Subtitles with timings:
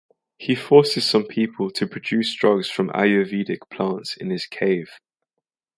[0.39, 4.99] He forces some people to produce drugs from Ayurvedic plants in his cave.